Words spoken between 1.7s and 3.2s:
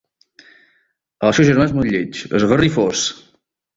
és molt lleig: esgarrifós!